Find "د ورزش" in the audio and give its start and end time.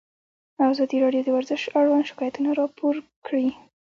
1.25-1.61